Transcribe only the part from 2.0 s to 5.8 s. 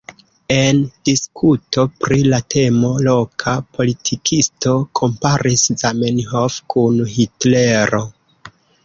pri la temo loka politikisto komparis